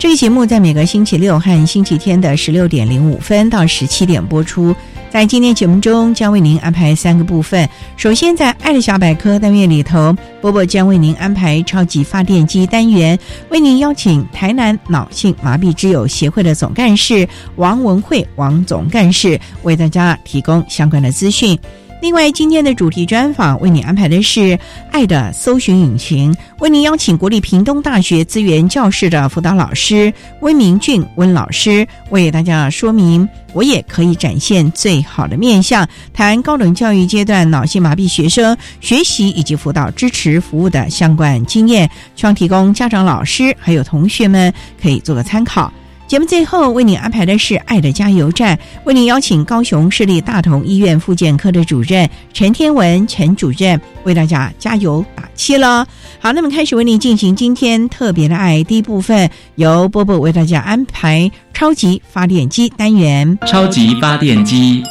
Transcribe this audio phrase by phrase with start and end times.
[0.00, 4.74] 这个节目在每个星期六和星期天的十六点零五分到十七点播出。
[5.10, 7.68] 在今天节目中，将为您安排三个部分。
[7.98, 13.18] 首先，在“爱的小百科”单元里头，波波将为您安排超级发电机单元，
[13.50, 21.58] 为您邀请台南脑性麻痹之友协会的总干事王文慧王总干事为大家提供相关的资讯。
[22.00, 24.58] 另外，今天的主题专访为你安排的是
[24.90, 45.70] “爱的搜寻引擎”，为您邀请国立屏东大学资源教室的辅导老师温明俊温老师为大家说明，我也可以展现最好的面相，谈高等教育阶段脑性麻痹学生学习以及辅导支持服务的相关经验，希望提供家长、老师还有同学们可以做个参考。
[46.10, 55.86] 节目最后为您安排的是“爱的加油站”，为您邀请高雄市立大同医院复健科的主任陈天文陈主任为大家加油打气了。
[56.18, 63.38] 好，那么开始为您进行今天特别的爱第一部分，由波波为大家安排超级发电机单元。
[63.46, 64.82] 超级发电机，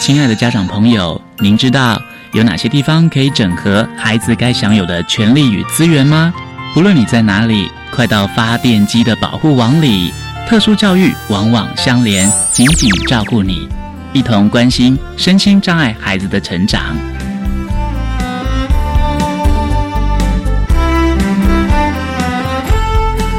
[0.00, 2.00] 亲爱的家长朋友，您知道
[2.34, 6.32] 有哪些地方可以整合孩子该享有的权利与资源吗？
[6.72, 10.12] 不论你在哪里，快到发电机的保护网里。
[10.48, 13.68] 特殊教育往往相连，紧紧照顾你，
[14.12, 16.96] 一同关心身心障碍孩子的成长。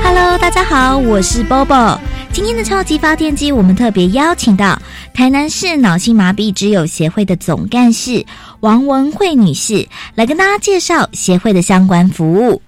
[0.04, 1.98] Hello，大家好，我是 Bobo。
[2.34, 4.78] 今天的超级发电机，我们特别邀请到
[5.14, 8.26] 台南市脑性麻痹之友协会的总干事
[8.60, 12.62] 王文慧女士，来跟大家介绍协会的相关服务。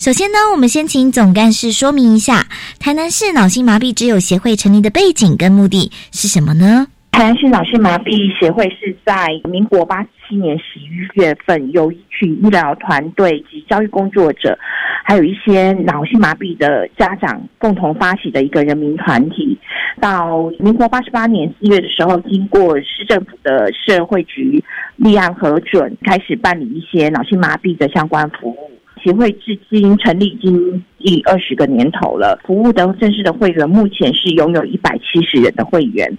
[0.00, 2.46] 首先呢，我们先请总干事说明一下
[2.78, 6.86] 台南市脑性麻痹之友协会成立的背景跟目的是什么呢？
[7.10, 10.86] 台南市脑性麻痹协会是在民国八七年十一
[11.20, 14.58] 月份，由一群医疗团队及教育工作者，
[15.04, 19.58] 还有一些脑性麻痹的家长共同发起的一个人民团体。
[20.00, 24.64] 到民国八十八年四月的时候，经过市政府的社会局
[24.96, 28.56] 立案核准，开始办理一些脑性麻痹的相关服务。
[29.02, 36.10] 协会至今成立已经第二十个年头了，服务的正式的会员目前是拥有一百七十人的会员。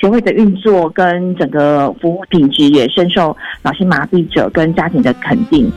[0.00, 5.68] 协会的运作跟整个服务品质也深受脑性麻痹者跟家庭的肯定。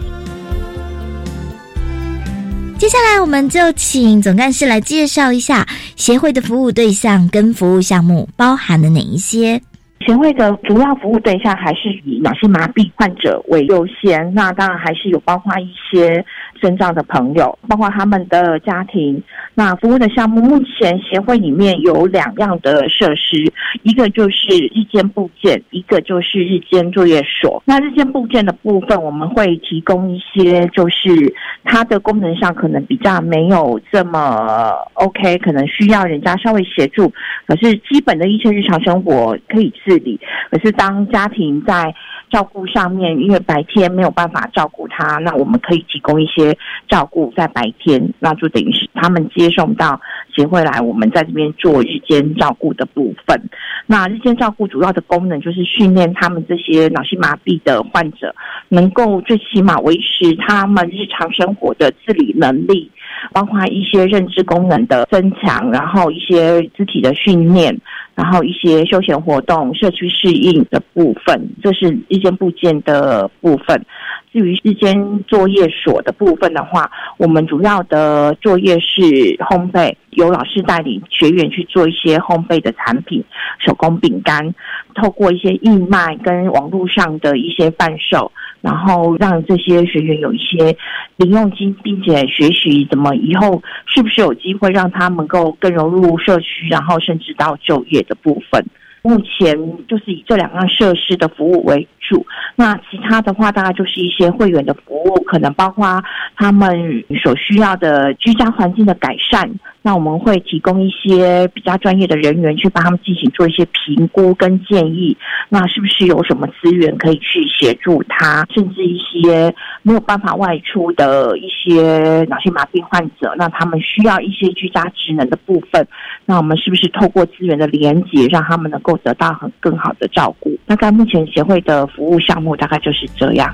[2.78, 9.60] 接下来，我们就请总干事来介绍一下协会的服务对象跟服务项目包含了哪一些。
[10.06, 16.24] 协会的主要服务对象还是以脑性麻痹患者为优先，那当然还是有包括一些。
[16.62, 19.22] 身障的朋友，包括他们的家庭，
[19.56, 23.52] 那服务的项目，目前协会里面有两样的设施，
[23.84, 27.62] 一个就是日间部件，一个就是日间作业所。
[27.66, 37.12] 那日间部件的部分，我们会提供一些，就是它的功能上可能比较没有这么 OK，可能需要人家稍微协助，
[37.48, 40.20] 可是基本的一些日常生活可以自理。
[40.50, 41.94] 可是当家庭在
[42.32, 46.58] 照顾上面，因为白天没有办法照顾他，那我们可以提供一些
[46.88, 50.00] 照顾在白天，那就等于是他们接送到
[50.34, 53.50] 协会来，我们在这边做日间照顾的部分。
[53.86, 58.34] 那日间照顾主要的功能就是训练他们这些脑性麻痹的患者，
[58.70, 62.90] 能够最起码维持他们日常生活的自理能力，
[63.34, 67.78] 包括一些认知功能的增强，然后一些肢体的训练。
[68.22, 73.84] 然后一些休闲活动、社区适应的部分，这是一些部件的部分。
[74.32, 79.02] 至于日间作业所的部分的话，我们主要的作业是
[79.40, 83.22] 烘焙，由老师带领学员去做一些烘焙的产品，
[83.60, 84.56] 手工饼干，
[84.96, 88.32] 透过一些义卖跟网络上的一些贩售，
[88.62, 90.78] 然后让这些学员有一些
[91.18, 98.66] 零用金，并且学习怎么以后是不是有机会让他们够更融入社区，然后甚至到就业的部分。
[99.04, 99.56] 目前
[99.88, 102.26] 就是以这两样设施的服务为主，
[102.56, 106.04] 那其他的话大概就是一些会员的服务，可能包括
[106.36, 109.50] 他们所需要的居家环境的改善。
[109.84, 115.18] 那我们会提供一些比较专业的人员去帮他们进行做一些评估跟建议。
[115.50, 118.46] 那是不是有什么资源可以去协助他？
[118.54, 119.52] 甚至一些
[119.82, 125.88] 没有办法外出的一些脑性麻痹患者，那他们需要一些居家职能的部分。
[126.26, 130.50] 那我们是不是透过资源的连接，让他们能够得到很更好的照顾？
[130.66, 133.54] 那在目前协会的服务项目大概就是这样。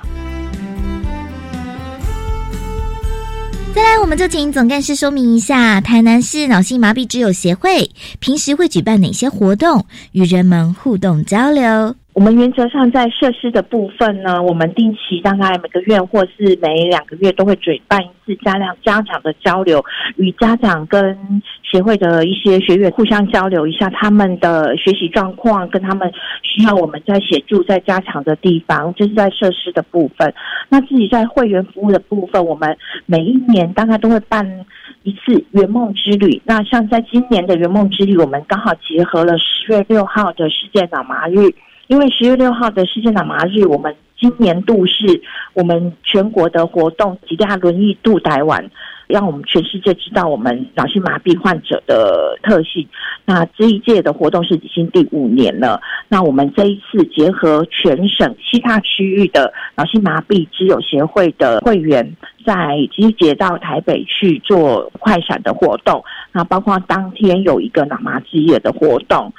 [3.74, 11.96] 再来，我们就请总干事说明一下，台南市脑性麻痹之友协会平时会举办哪些活动，与人们互动交流。
[12.18, 19.86] 我们原则上在设施的部分呢，我们定期大概每个月或是每两个月都会举办一次加量家长的交流，
[20.16, 21.16] 与家长跟
[21.62, 26.12] 协会的一些学员互相交流一下他们的学习状况，跟他们
[26.42, 30.34] 需要我们在协助在加强的地方，这是在设施的部分。
[30.69, 32.75] 那自己在会员服务的部分，我们
[33.06, 34.66] 每一年大概都会办
[35.04, 36.42] 一次圆梦之旅。
[36.44, 41.54] 那像在今年的圆梦之旅，我们刚好结合了十月六号的世界脑麻日。
[41.88, 45.22] 因为十月六号的世界脑麻日，我们今年度是
[45.54, 48.69] 我们全国的活动，几大轮椅渡台湾，
[49.07, 52.86] 让我们全世界知道我们脑性麻痹患者的特性。
[53.24, 55.80] 那这一届的活动是已经第五年了。
[56.10, 66.04] 那我们这一次结合全省七大区域的脑性麻痹之友协会的会员，在集结到台北去做快闪的活动。
[66.33, 69.31] 那包括当天有一个脑麻之夜的活动。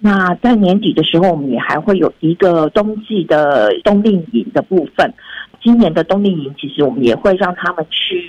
[0.00, 5.12] 那在年底的时候，我们也还会有一个冬季的冬令营的部分。
[5.60, 8.22] 今年的冬令营，其实我们也会让他们去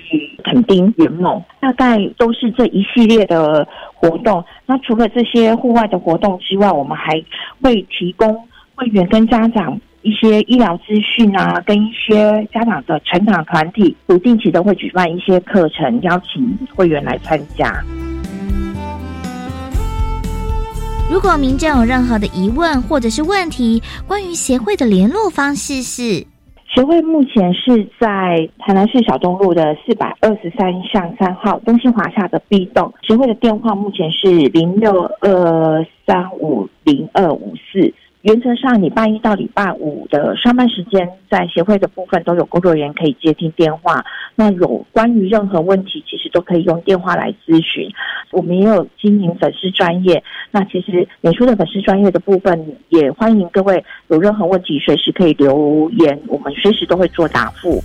[0.44, 4.44] 垦丁圆梦，大概都是这一系列的活动。
[4.66, 7.24] 那除了这些户外的活动之外，我们还
[7.62, 8.36] 会提供
[8.74, 17.72] 会员跟家长一些医疗资讯啊，跟一些家长的成长团体，不定期的会举办一些课程，邀请会员来参加。
[21.12, 26.24] 如果民众有任何的疑问或者是问题，关于协会的联络方式是：
[26.72, 32.94] 协会目前是在台南市小东路的四百二十三巷三号东兴华夏的 B 栋。
[33.02, 37.92] 协会的电话目前是零六二三五零二五四。
[38.24, 44.04] 原则上，礼拜一到礼拜五的上班时间，在协会的部分都有工作人员可以接听电话。
[44.36, 47.90] 那有关于任何问题，其实都可以用电话来咨询。
[48.32, 50.22] 我们也有经营粉丝专业，
[50.52, 57.82] 那其实脸书的粉丝专业的部分，也欢迎各位有任何问题随时可以留言，我们随时都会做答复。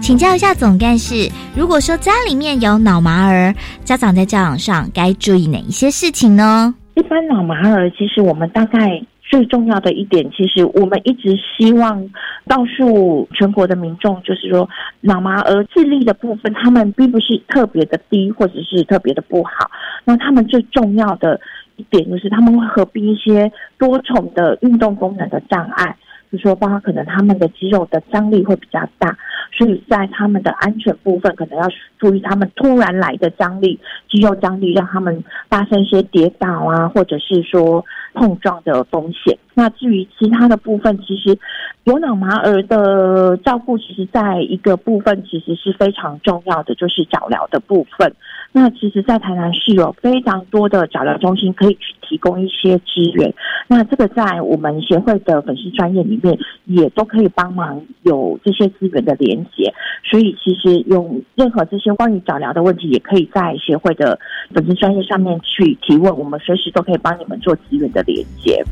[0.00, 3.54] 请教一下总干事，如果说家里面有脑麻儿，
[3.84, 6.74] 家长在教养上该注意哪一些事情呢？
[6.98, 12.10] 一般脑麻儿，其实我们大概最重要的一点，其实我们一直希望
[12.48, 14.68] 告诉全国的民众，就是说
[15.02, 19.70] 脑麻儿智力的部分，他们并不是特别的低，或者是特别的不好。
[20.04, 21.40] 那他们最重要的
[21.76, 25.96] 一点，就是他们会合并一些多重的运动功能的障碍，
[26.30, 29.16] 就说包括可能他们的肌肉的张力会比较大。
[29.50, 31.66] 所以在他们的安全部分，可能要
[31.98, 39.36] 注意他们突然来的张力、肌肉张力，让他们发生一些跌倒啊，或者是说碰撞的风险。
[39.54, 41.36] 那至于其他的部分，其实
[41.84, 48.14] 有脑麻儿的照顾，其实在一个部分其实是非常重要的，就是早疗的部分。
[48.52, 53.34] 那其实，在台南市有非常多的早疗中心可以去提供一些资源。
[53.66, 59.72] 那这个在我们协会的粉丝专业里面，也都可以帮忙有这些资源的连接。
[60.08, 64.18] 所以，其实用任何这些关于早疗的问题，也可以在协会的
[64.54, 68.64] 粉丝专业上面去提问，我们随时都可以帮你们做资源的连接。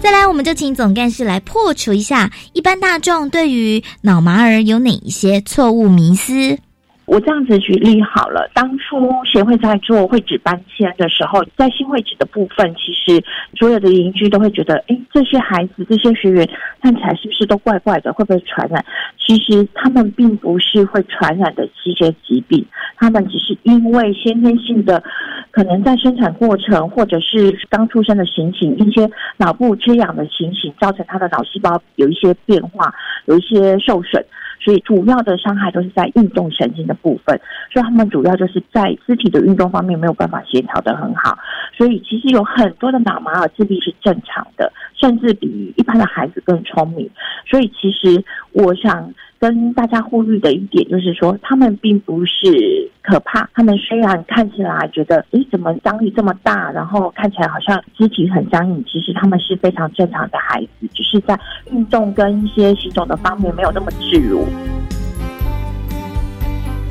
[0.00, 6.58] 再来，我们就请总干事来破除一下一般大众对于脑麻儿有哪一些错误迷思。
[7.08, 13.24] 我这样子举例好了，当初协会在做会址搬迁的时候，在新会址的部分，其实
[13.58, 16.46] 所有的邻居都会觉得，哎，这些孩子、这些学员
[16.82, 18.12] 看起来是不是都怪怪的？
[18.12, 18.84] 会不会传染？
[19.16, 22.62] 其实他们并不是会传染的一些疾病，
[22.98, 25.02] 他们只是因为先天性的，
[25.50, 34.22] 可能在生产过程或者是刚出生的情形，一些脑部缺氧的情形，造成他的脑细胞有一些变化，有一些受损。
[34.60, 37.40] 所以主要的伤害都是在运动神经的部分，
[37.72, 41.38] 所以他们主要就是在肢体的运动方面没有办法协调的很好。
[41.76, 47.08] 所以其实有很多的脑麻儿智力是正常的，甚至比一般的孩子更聪明。
[47.46, 49.12] 所以其实我想。
[49.40, 53.48] 跟大家呼吁的一点就是说，他们并不是可怕。
[53.54, 61.38] 他们虽然看起来觉得，诶，怎么张力这么大，然后看起来好像肢体很僵硬，其实他们是非常正常的孩子，只是在
[61.70, 64.44] 运动跟一些行走的方面没有那么自如。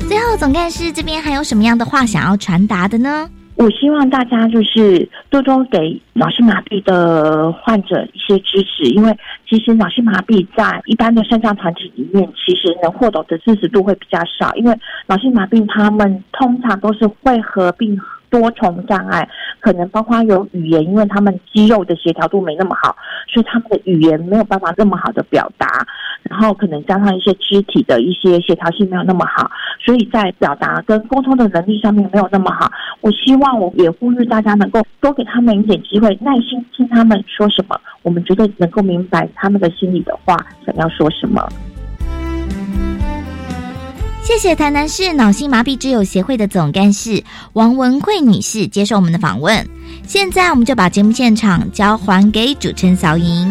[0.08, 3.28] 最后，总干事这边还有什么样的话想要传达的呢？
[3.58, 9.12] 我希望大家就是多多给脑性麻痹的患者一些支持，因为
[9.48, 17.98] 其实脑性麻痹在一般的肾脏团体里面，其实能获得的支持度会比较少，因为脑性麻痹他们通常都是会合并。
[18.30, 19.28] 多重障碍
[19.60, 22.94] 可能包括有语言，因为他们肌肉的协调度没那么好，
[23.26, 25.66] 所以他们的语言没有办法那么好的表达。
[26.24, 32.70] 然后可能加上一些肢体的一些协调性没有那么好，所以在表达跟沟通的能力上面没有那么好。
[33.00, 41.48] 我希望我也呼吁大家能够多给他们一点机会，耐心听他们说什么，我们绝对能够明白他们的心里的话想要说什么。
[44.28, 49.66] 谢谢台南市脑性麻痹之友协会的总干事王文慧女士接受我们的访问。
[50.06, 53.50] 现在，我们就把节目现场交还给主持人小莹。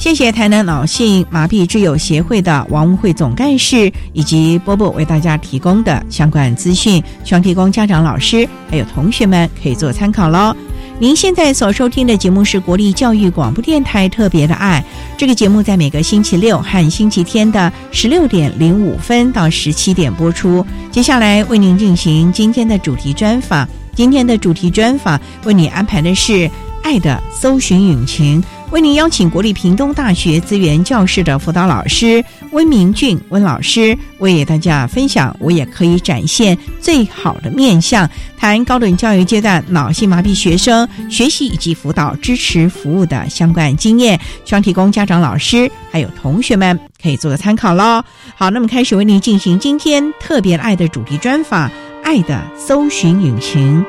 [0.00, 10.56] 谢谢台南脑性麻痹之友协会的王文慧总干事以及波波为大家提供的相关资讯，希望提供家长、老师还有同学们可以做参考喽。
[10.98, 14.82] 您现在所收听的节目是国立教育广播电台特别的爱，
[15.18, 20.64] 这个节目在每个星期六和星期天的十六点零五分到十七点播出。
[20.90, 26.50] 接下来为您进行今天的主题专访，今天的主题专访为你安排的是
[26.82, 28.42] 爱的搜寻引擎。
[28.70, 48.02] 为您邀请国立屏东大学资源教室的辅导老师温明俊温老师，为大家分享我也可以展现最好的面相，谈高等教育阶段脑性麻痹学生学习以及辅导支持服务的相关经验，希望提供家长、老师还有同学们可以做个参考喽。
[48.36, 51.68] 好，那么开始为您进行今天特别爱的主题专访，
[52.04, 53.84] 《爱的搜寻引擎》。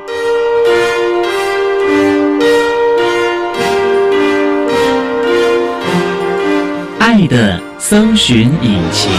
[7.12, 9.10] 爱的搜寻引擎。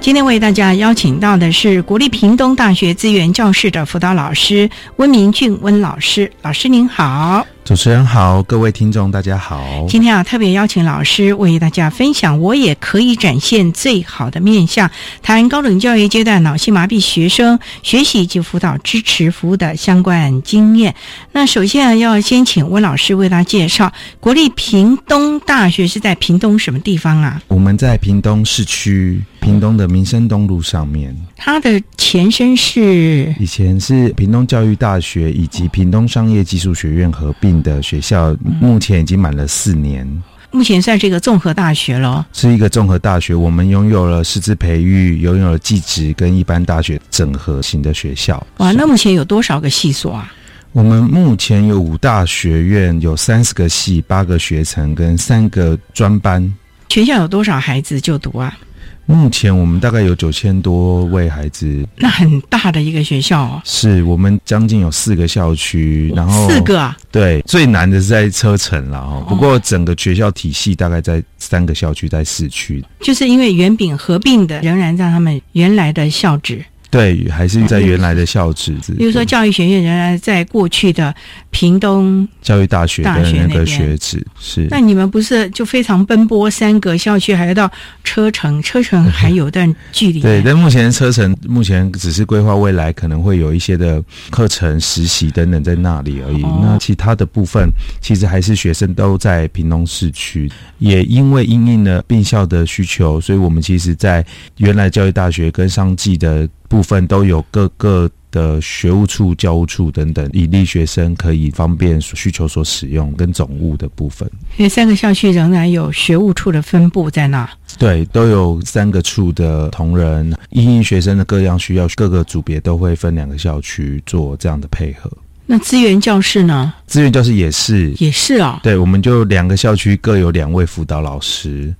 [0.00, 7.44] 今天为大家邀请到的是国立屏东大学资源教室的辅导老师温明俊温老师，老师您好。
[7.64, 9.86] 主持人好，各位听众大家好。
[9.88, 14.90] 今天啊，特别邀请老师为大家分享，我也可以展现最好的面相，
[15.22, 20.94] 谈高等教育阶段脑性麻痹学生学习及辅导支持服务的相关经验。
[21.32, 23.90] 那首先啊，要先请温老师为大家介绍，
[24.20, 27.40] 国立屏东大学是在屏东什么地方啊？
[27.48, 31.16] 我们在屏东市区，屏东的民生东路上面。
[31.46, 37.62] 它的前身是以前是屏东教育大学以及屏东商业技术学院合并。
[37.62, 40.06] 的学校目前已经满了四年，
[40.50, 43.34] 目前算是一个综合大学了，是一个综合大学。
[43.34, 48.44] 我们拥有了师资培育，拥有了技职跟一般大学整合型的学校。
[48.58, 50.32] 哇，那目前有多少个系所啊？
[50.72, 56.52] 我们目前有五大学院，有三十个系、八个学程跟三个专班。
[56.88, 58.56] 全校有多少孩子就读啊？
[59.06, 63.62] 目前我们大概有九千多位孩子，那很大的一个学校哦。
[63.64, 66.96] 是我们将近有四个校区，然后四个啊。
[67.12, 69.24] 对，最难的是在车城了哦。
[69.28, 72.82] 不过整个学校体系大概在三个校区，在市区。
[73.00, 76.64] 就是因为原饼合并的，仍然让他们原来的校址。
[76.94, 78.72] 对，还是在原来的校址。
[78.96, 81.12] 比如说，教育学院仍然在过去的
[81.50, 84.68] 屏东教育大学的那个学址是。
[84.70, 87.68] 那你们不是就非常奔波，三个校区还要到
[88.04, 90.20] 车城，车城还有段距离。
[90.20, 96.42] 对，但目前车城目前只是规划未来可能会有一些的课程、实习等等在那里而已。
[96.62, 97.68] 那其他的部分
[98.00, 100.48] 其实还是学生都在屏东市区，
[100.78, 104.24] 也因为因应了并校的需求，所以我们其实，在
[104.58, 106.48] 原来教育大学跟商技的。
[106.74, 114.28] 部分都有各个的学务处、教务处等等，以利学生可以方便需求所使用跟总务的部分。
[114.56, 117.48] 因为三个校区仍然有学务处的分布在那。
[117.78, 125.08] 对，都有三个处的同仁，因应学生的各样需要，各个组别都会分两个校区做这样的配合。
[125.46, 126.74] 那资源教室呢？
[126.88, 128.58] 资源教室也是，也是啊。
[128.64, 131.72] 对，我们就两个校区各有两位辅导老师。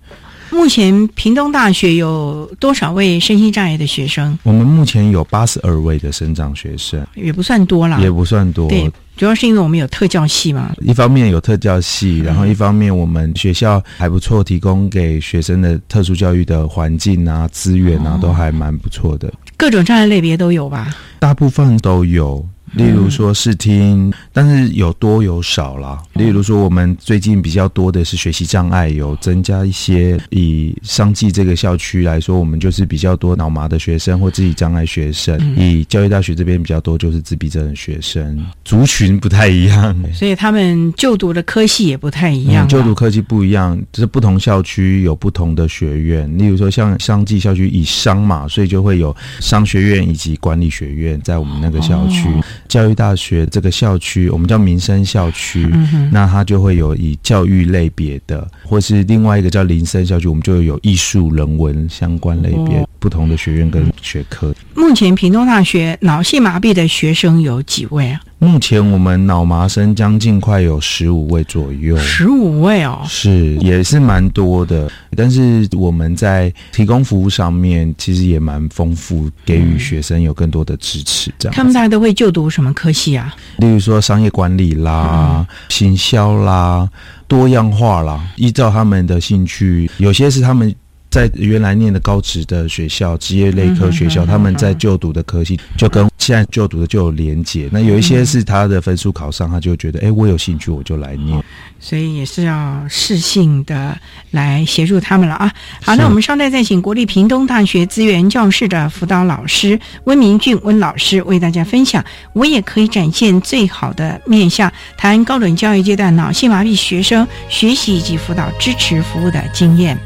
[0.50, 4.38] 目前屏东大学有多少位身心障碍的学生？
[4.42, 8.68] 我们目前有八十二位的生长学生，也不算多啦，也不算多。
[8.68, 10.72] 对，主要是因为我们有特教系嘛。
[10.80, 19.32] 一方面有特教系，然后一方面我们学校还不错，提供给学生的特殊教育的环境啊、资源啊，都还蛮不错的。
[19.56, 20.94] 各种障碍类别都有吧？
[21.18, 22.46] 大部分都有。
[22.76, 26.02] 例如说视听，但是有多有少啦。
[26.14, 30.18] 例如说，我们最近比较多的是学习障碍，有增加一些。
[30.30, 35.38] 以商技这个校区来说，我们就是比较多脑麻的学生或自己障碍学生。
[35.56, 42.66] 以教育大学这边比较多就是自闭症的学生，族群不太一样，所以他们就读的科系也不太一样。
[42.66, 46.26] 就读科系不一样，就是不同校区有不同的学院。
[46.36, 52.28] 例如说，像商技校区以商嘛，所以就会有商学院以及管理学院在我们那个校区。
[52.68, 55.68] 教育大学这个校区，我们叫民生校区，
[56.10, 64.54] 那它就会有以教育类别的，或是另外一个叫林森校区，我们就有艺术人文相关类别不同的学院跟学科。
[64.74, 68.20] 目前屏东大学脑性麻痹的学生有几位啊？
[68.44, 74.90] 目前我们脑麻生将近快有十五位左右，十五位哦，是也是蛮多的。
[75.16, 81.32] 但是我们在提供服务上面，其实也蛮丰富，给予学生有更多的支持。
[81.38, 83.34] 这样，他们大家都会就读什么科系啊？
[83.56, 86.86] 例如说商业管理啦、行销啦、
[87.26, 90.72] 多样化啦，依照他们的兴趣，有些是他们。
[91.14, 97.68] 在原来念的高职的学校、职业类科学校，他们在就读的科系就跟现在就读的就有连结。
[97.70, 101.40] 那有一些是他的分数考上，他就觉得，哎，我有兴趣，我就来念。
[101.78, 103.96] 所以也是要适性的
[104.32, 105.52] 来协助他们了啊。
[105.80, 112.04] 好，那我们稍待再请国立屏东大学资源教室的辅导老师温明俊温老师为大家分享。
[112.32, 119.96] 我也可以展现最好的面向，谈高等教育阶段脑性麻痹学生学习以及辅导支持服务的经验。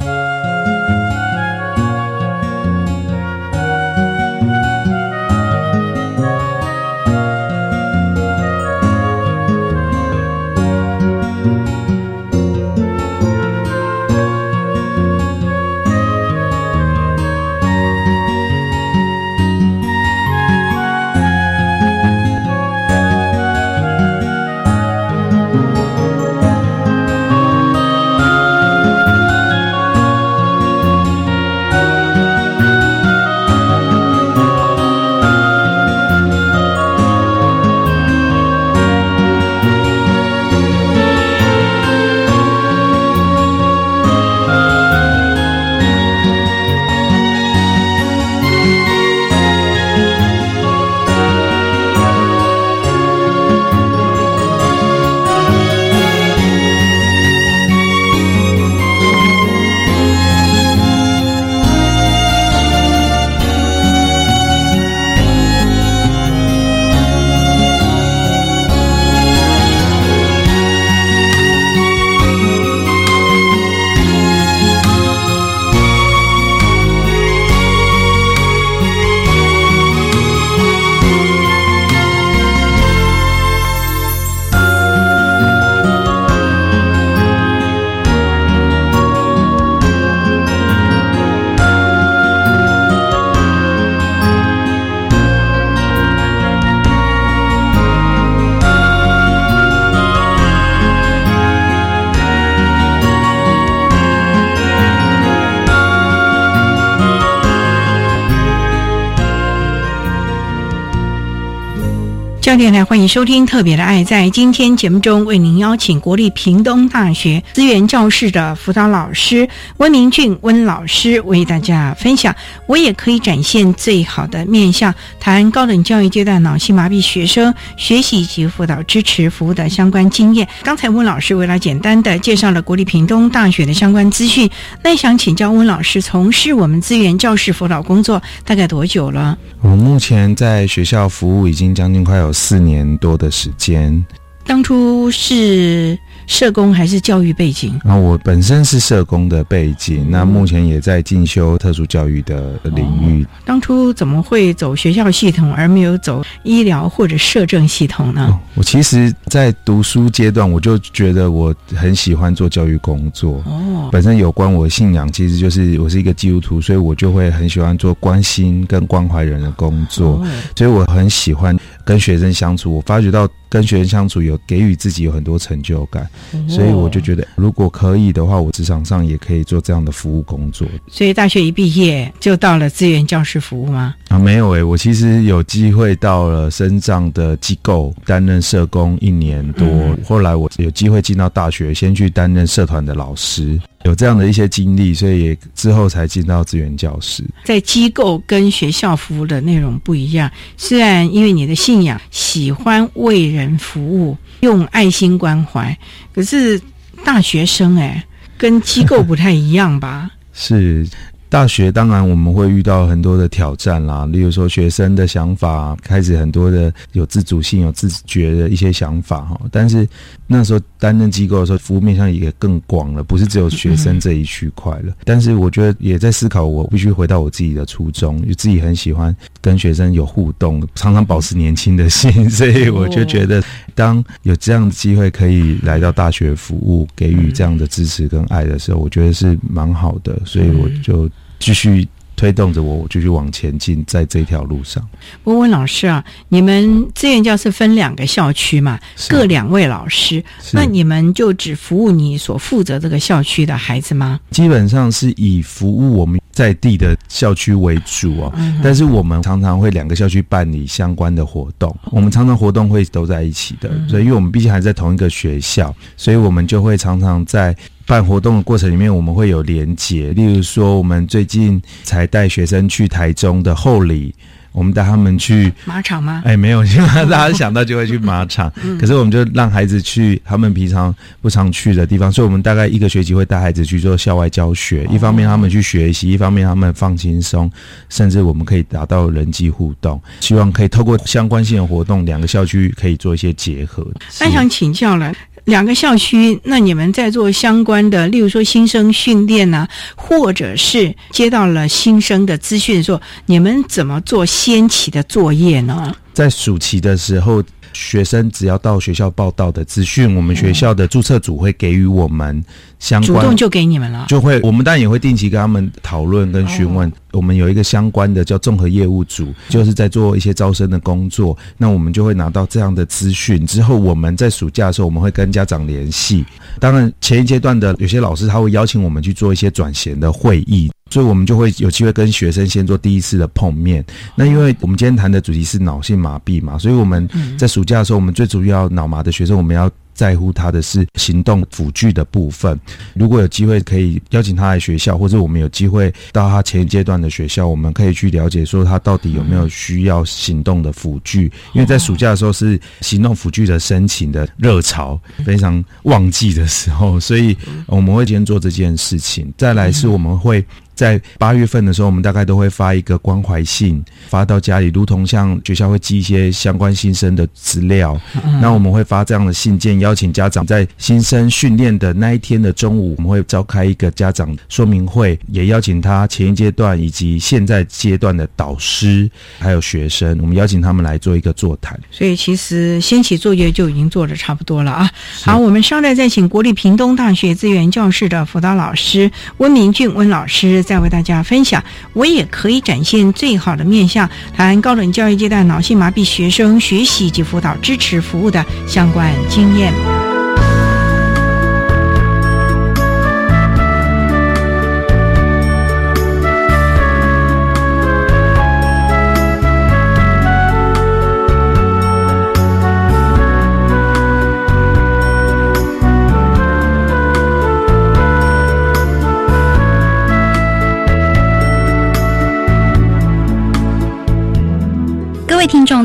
[112.58, 114.02] 电台欢迎收听《特别的爱》。
[114.04, 122.34] 在今天节目中，为您邀请国立屏东大学资源教室的辅导老师温明俊温老师，为大家分享。
[122.66, 130.46] 我也可以展现最好的面向，谈高等教育阶段脑性麻痹学生学习及辅导支持服务的相关经验。
[130.64, 134.50] 刚才温老师为了简单的介绍了国立屏东大学的相关资讯，
[134.82, 139.38] 那想请教温老师，从事我们资源教室辅导工作大概多久了？
[139.62, 144.02] 我目前在学校服务已经将近快有四年多的时间。
[144.46, 147.78] 当初是社工还是教育背景？
[147.84, 153.26] 那我本身是社工的背景，那目前也在进修特殊教育的领域。
[153.44, 158.40] 当初怎么会走学校系统，而没有走医疗或者社政系统呢？
[158.54, 163.42] 我其实，在读书阶段，我就觉得我很喜欢做教育工作。
[163.44, 170.24] 哦，本身有关我的信仰，其实就是我是一个基督徒，所以我就会很喜欢做关心跟关怀人的工作。
[170.56, 171.54] 所以我很喜欢
[171.88, 172.76] 跟学生相处。
[172.76, 176.06] 我发觉到跟学生相处有给予自己有很多成就感。
[176.46, 180.68] 所以我就觉得，如果可以的话，我职场上也可以做这样的服务工作。
[180.86, 183.94] 所以大学一毕业就到了资源教师服务吗？
[184.08, 189.66] 啊，没有诶，我其实有机会到了深藏的机构担任社工一年多，
[190.04, 197.24] 后来我有机会进到大学，先去担任社团的老师，有这样的一些经历，所以也之后才进到资源教师。
[197.44, 205.78] 在机构跟学校服务的内容不一样，虽然因为你的信仰喜欢为人服务，用爱心关怀。
[206.12, 206.60] 可是
[207.04, 208.04] 大学生哎，
[208.36, 210.10] 跟机构不太一样吧？
[210.32, 210.84] 是。
[211.30, 219.40] 大学当然我们会遇到很多的挑战啦，例如说学生的想法开始很多的有自主性、有自觉的一些想法哈。
[219.50, 219.86] 但是
[220.26, 224.94] 那时候担任机构的时候，服务面向也更广了，不是只有学生这一区块了。
[225.04, 233.42] 但是我觉得也在思考，我必须回到我自己的初衷，就自己很喜欢跟学生有互动，常常保持年轻的心，所以我就觉得
[233.74, 241.08] 当有这样的机会可以来到大学服务，给予这样的支持跟爱的时候，我觉得是蛮好的，所以我就。
[241.38, 244.84] 继续推动着我，我继续往前进，在这条路上。
[245.24, 254.18] 温温老师啊，你们志愿教是分两个校区嘛，各两位老师，那你们就只服务你所负责这个校区的孩子吗？
[254.30, 267.56] 基本上是以服务我们在地的校区为主哦，但是我们常常会两个校区办理相关的活动，我们常常活动会都在一起的，所以因为我们毕竟还在同一个学校，所以我们就会常常在。
[267.88, 270.12] 办活动的过程里面，我们会有连结。
[270.12, 274.14] 例如说，我们最近才带学生去台中的后里，
[274.58, 276.20] 我们带他们去马场吗？
[276.24, 276.64] 哎，没有，
[277.08, 278.52] 大家想到就会去马场。
[278.80, 280.92] 可是我们就让孩子去他们平常
[281.22, 284.84] 不常去的地方，所以我们大概一个学期会带孩子去做校外教学。
[284.90, 287.48] 一方面他们去学习，一方面他们放轻松，
[287.88, 290.02] 甚至我们可以达到人际互动。
[290.18, 293.86] 希望可以透过相关性的活动，两个校区可以做一些结合。
[294.20, 295.14] 那想请教了。
[295.48, 305.96] 两个校区，那你们在做相关的，例如说新生训练呐，或者是接到了新生的资讯，说你们怎么做先期的作业呢？
[306.12, 307.42] 在暑期的时候。
[307.72, 312.44] 学生只要到学校报到的资讯，我们学校的注册组会给予我们
[312.78, 316.90] 相关，主动就给你们了，就会我们当然也会定期跟他们讨论跟询问。
[317.12, 321.36] 我们有一个相关的叫综合业务组，就是在做一些招生的工作。
[321.56, 326.22] 那我们就会拿到这样的资讯之后，我们在暑假的时候，我们会跟家长联系。
[326.60, 330.70] 当然，前一阶段的有些老师他会邀请我们去做一些转衔的会议。
[330.90, 333.84] 所以我们就会有机会跟学生先做第一次的碰面。
[334.16, 339.70] 那因为我们今天谈的主题是脑性麻痹嘛，所以我们在暑假的时候，我们最主要脑麻的学生，我们要。
[339.98, 342.56] 在乎他的是行动辅具的部分。
[342.94, 351.24] 如果有机会可以邀请他来学校，或者我们有机会到他前一阶段的学校，我们可以去了解说他到底有没有需要行动的辅具。
[351.52, 359.34] 因为在暑假的时候是行动辅具的申请的热潮非常旺季的时候，所以我们会今天做这件事情。
[359.36, 360.46] 再来是我们会。
[360.78, 368.00] 在八月份的时候，我们大概都会发一个关怀信，发到家里，如同像学校会寄一些相关新生的资料。
[368.40, 379.10] 那我们会发这样的信件，邀请家长在新生训练的那一天的中午，我们会召开一个家长说明会，也邀请他前一阶段以及现在阶段的导师
[379.40, 381.76] 还有学生，我们邀请他们来做一个座谈。
[381.90, 384.88] 所以其实先期作业就已经做的差不多了啊。
[385.24, 390.62] 好，我们稍待再请国立屏东大学资源教室的辅导老师温明俊温老师。
[390.68, 400.17] 再为大家分享，我也可以展现最好的面向，谈高等教育阶段脑性麻痹学生学习及辅导支持服务的相关经验。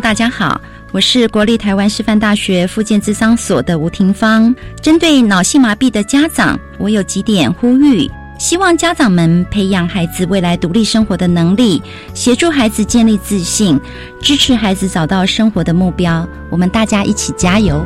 [0.02, 0.60] 大家好，
[0.92, 4.54] 我是国立台湾师范大学附件资商所的吴婷芳。
[4.82, 11.82] 针对脑性麻痹的家长，我有几点呼吁，希望家长们培养孩子未来独立生活的能力，
[12.14, 13.80] 协助孩子建立自信，
[14.20, 16.28] 支持孩子找到生活的目标。
[16.50, 17.86] 我们大家一起加油！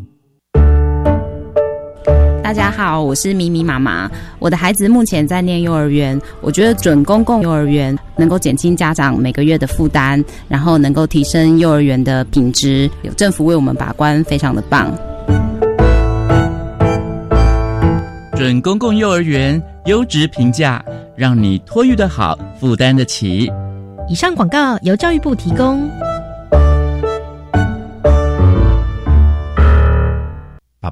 [2.51, 4.11] 大家好，我是咪咪妈妈。
[4.37, 14.93] 我的孩子目前在念幼儿园，我觉得准公共幼儿园能够减轻家长每个月的负担，然后能够提升幼儿园的品质，有政府为我们把关，非常的棒。
[18.35, 20.83] 准公共幼儿园优质评价，
[21.15, 23.49] 让你托育的好，负担得起。
[24.09, 25.89] 以上广告由教育部提供。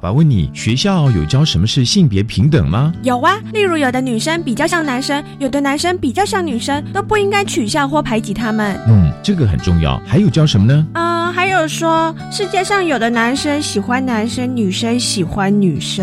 [0.00, 2.90] 爸爸问你，学校有教什么是性别平等吗？
[3.02, 8.80] 有啊，例如有的女生比较像男生，有的男生比较像女生，都不应该取笑或排挤他们。
[8.88, 10.00] 嗯，这个很重要。
[10.06, 10.86] 还有教什么呢？
[10.94, 16.02] 嗯，还有说世界上有的男生喜欢男生，女生喜欢女生。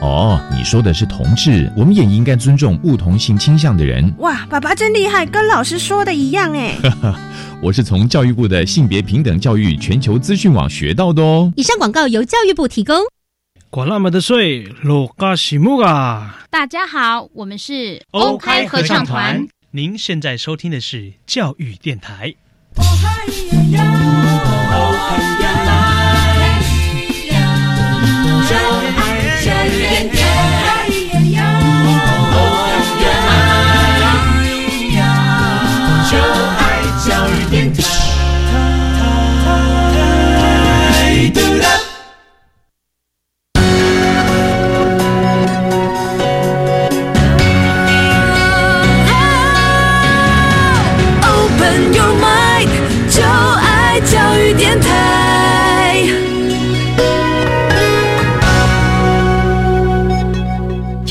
[0.00, 4.10] 哦，你说的是同志，我们也应该尊重不同性倾向的人。
[4.20, 6.72] 哇，爸爸真厉害，跟老师说的一样哎。
[7.60, 11.52] 我是从教育部的性别平等教育全球资讯网学到的哦。
[11.56, 12.96] 以上广告由教育部提供。
[13.76, 16.46] 管那么的水，落嘎西木啊！
[16.48, 19.46] 大家好，我们是欧开合唱团。
[19.72, 22.34] 您现在收听的是教育电台。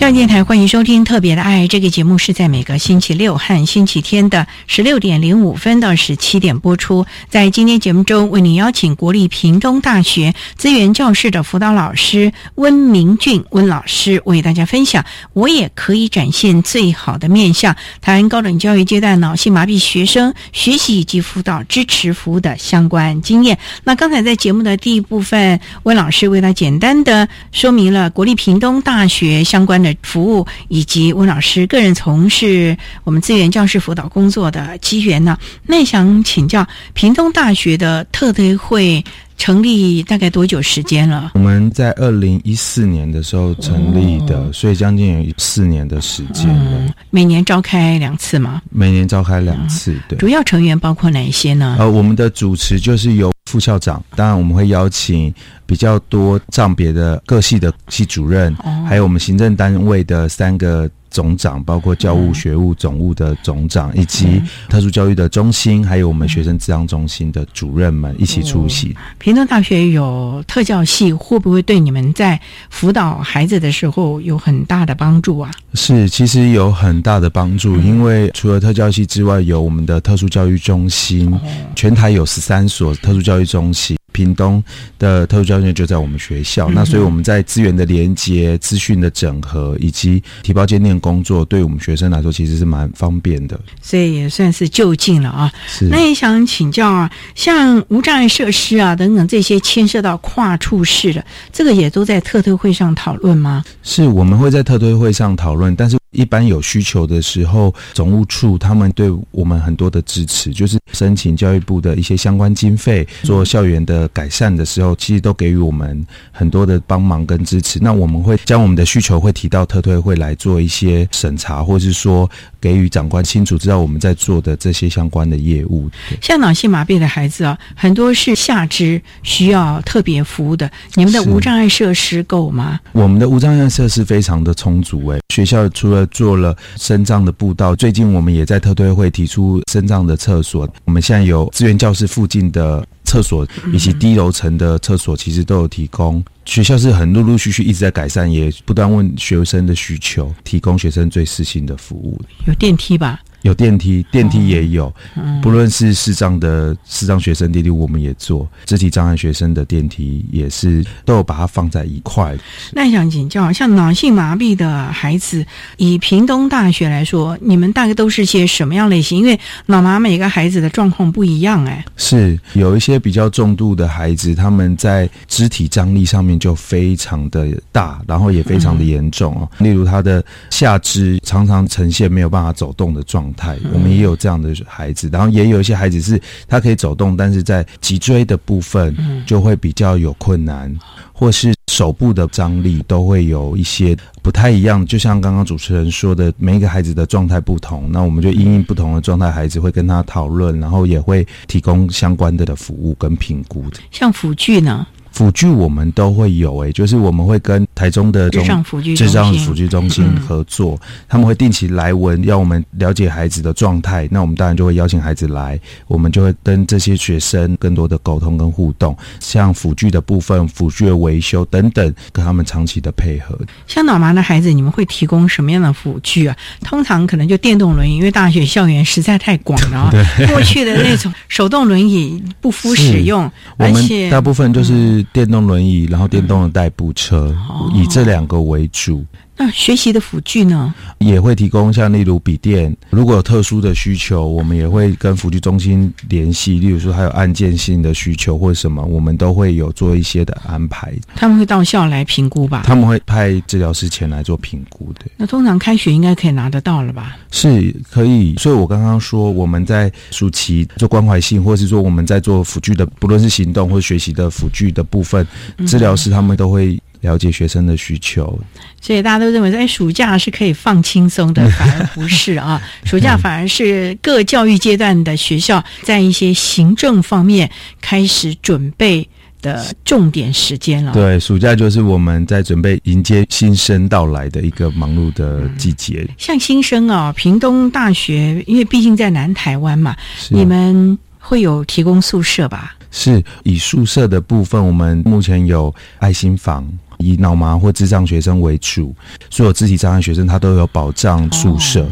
[0.05, 7.07] 教育电台欢迎收听《特别的爱》这个节目，是在每个星期六和星期天的十六点零五分到十七点播出。
[7.27, 23.57] 在今天节目中，为您邀请国立屏东大学资源教室的辅导老师温明俊温老师，为大家分享“我也可以展现最好的面相”台湾高等教育阶段脑性麻痹学生学习以及辅导支持服务的相关经验。
[23.83, 29.94] 那刚才在节目的第一部分，温老师为他简单的说明了国立屏东大学相关的。
[30.03, 35.38] 服务以及温老师个人从事我们资源教师辅导工作的机缘呢？
[35.65, 39.03] 那想请教屏东大学的特推会
[39.37, 41.31] 成立大概多久时间了？
[41.35, 46.93] 我们在二零一四年的时候成立的，哦、所以将近有四年的时间了、嗯。
[47.09, 48.61] 每年召开两次吗？
[48.69, 50.17] 每年召开两次，嗯、对。
[50.17, 51.75] 主要成员包括哪一些呢？
[51.79, 55.33] 呃，我们的主持就是由副校长，当然我们会邀请。
[55.67, 68.93] 比较多藏别的各系的系主任，哦、还有我们行政单位的三个总长，包括教务、学务、总务的总长，以及特殊教育的中心，还有我们学生治疗中心的主任们一起出席。
[69.17, 72.38] 屏东大学有特教系，会不会对你们在
[72.69, 75.49] 辅导孩子的时候有很大的帮助啊？
[75.73, 81.39] 是，其实有很大的帮助，因为除了特教系之外，有我们的特殊教育中心，哦、
[81.78, 83.95] 全台有十三所特殊教育中心。
[84.15, 84.63] 屏东
[84.97, 95.51] 的特殊教育就在我们学校，嗯、那所以我们在资源的连接、资讯的整合以及提报鉴定工作，对我们学生来说其实是蛮方便的，所以也算是就近了啊。
[95.67, 103.65] 是，那也想请教啊，像无障碍设施啊等等这些牵涉到跨处室的，这个也都在特推会上讨论吗？
[103.84, 117.80] 是，我们会在特推会上讨论，但是一般有需求的时候，总务处他们对我们很多的支持，就是申请教育部的一些相关经费，做校园的改善的时候，其实都给予我们很多的帮忙跟支持。
[117.82, 125.89] 那我们会将我们的需求会提到特推会来做一些审查，或是说给予长官清楚知道我们在做的这些相关的业务。
[126.21, 132.80] 像脑性麻痹的孩子啊，很多是下肢需要特别服务的，你们的无障碍设施够吗？
[132.93, 140.67] 我们的无障碍设施非常的充足，诶，学校除了做了深藏的步道，最近我们也在特推会提出深藏的厕所。
[140.85, 146.23] 我们现在有资源教室附近的厕所以及低楼层的厕所，其实都有提供。
[146.45, 152.19] 学校是很陆陆续续一直在改善，也不断问学生的需求，提供学生最适性的服务。
[152.47, 153.19] 有电梯吧？
[153.45, 154.91] 有电梯，电梯也有，
[155.39, 162.36] 不论是视障的视障学生电梯，我们也做；肢体障碍学生的电梯也是，都有把它放在一块。
[162.71, 165.45] 那想请教，像脑性麻痹的孩子，
[165.77, 169.19] 以屏东大学来说，你们大概都是些什么样类型？
[169.19, 179.47] 因为脑麻每个孩子的状况不一样，哎，是有一些比较重度的孩子，他们在肢体张力上面就非常的大，然后也非常的严重哦。
[179.60, 183.31] 例如他的下肢常常呈现没有办法走动的状。
[183.35, 188.95] 态，我们也有这样的孩子，然后也有一些孩子是他可以走动，但是在脊椎的部分
[189.25, 190.73] 就会比较有困难，
[191.13, 194.85] 或是手部的张力都会有一些不太一样。
[194.85, 203.79] 就像刚刚主持人说的，每一个孩子的状态不同，那我们就因应不同的状态，孩子会跟他讨论，然后也会提供相关的的服务跟评估的。
[203.91, 204.87] 像辅具呢？
[205.15, 214.10] 辅具我们都会有，诶，就是我们会跟台中的智障辅具智障辅具中心合作，他们会定期来文，要我们了解孩子的状态。
[214.12, 223.39] 那我们当然就会邀请孩子来，我们就会跟这些学生更多的沟通跟互动，像辅具的部分、辅具的维修等等，跟他们长期的配合。
[223.67, 226.36] 像脑麻的孩子，你们会提供什么样的辅具啊？
[226.60, 229.91] 通常可能就电动轮椅，因为大学校园实在太广了啊。
[230.28, 235.04] 过去的那种手动轮椅不敷使用，而且大部分就是。
[235.13, 237.35] 电动轮椅，然后电动的代步车，
[237.73, 239.05] 以这两个为主。
[239.37, 240.73] 那学习的辅具呢？
[240.99, 246.57] 也会提供，像例如笔电，如果有特殊的需求，我们也会跟辅具中心联系。
[246.57, 250.93] 例如说，还有案件性的需求或者什么，我们都会有做一些的安排。
[251.15, 252.63] 他们会到校来评估吧？
[252.65, 255.05] 他们会派治疗师前来做评估的。
[255.17, 257.17] 那通常开学应该可以拿得到了吧？
[257.31, 258.35] 是可以。
[258.37, 265.27] 所以我刚刚说，我们在暑期做关怀性，或是说我们在做辅具的，不论是行动或学习的辅具的部分，
[265.67, 266.81] 治疗师他们都会。
[267.05, 268.37] 了解学生的需求，
[268.81, 272.59] 所以大家都认为说，哎，暑假是可以放轻松的， 反而不是啊。
[272.83, 279.07] 暑假反而是各教育阶段的学校在一些行政方面开始准备
[279.41, 280.91] 的重点时间了。
[280.93, 286.07] 对，暑假就是我们在准备迎接新生到来的一个忙碌的季节。
[286.17, 289.95] 像新生啊，屏东大学，因为毕竟在南台湾嘛，
[290.29, 292.75] 你们会有提供宿舍吧？
[292.97, 296.65] 是以宿舍的部分，我们目前有爱心房。
[296.97, 298.95] 以脑麻或智障学生为主，
[299.29, 301.91] 所有肢体障碍学生他都有保障宿舍。